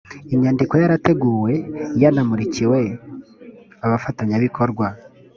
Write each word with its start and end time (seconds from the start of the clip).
inyandiko 0.33 0.73
yarateguwe 0.81 1.51
yanamurikiwe 2.01 2.79
abafatanyabikorwa 3.85 4.87